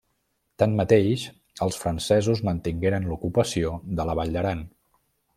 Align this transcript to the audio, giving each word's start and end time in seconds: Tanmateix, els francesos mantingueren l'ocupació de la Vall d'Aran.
Tanmateix, 0.61 1.25
els 1.65 1.77
francesos 1.83 2.41
mantingueren 2.49 3.05
l'ocupació 3.09 3.75
de 4.01 4.07
la 4.11 4.17
Vall 4.21 4.33
d'Aran. 4.37 4.65